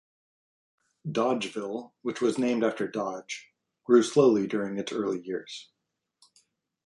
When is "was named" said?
2.21-2.63